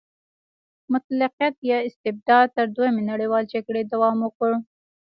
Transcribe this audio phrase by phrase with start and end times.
[0.93, 4.51] مطلقیت یا استبداد تر دویمې نړیوالې جګړې دوام وکړ.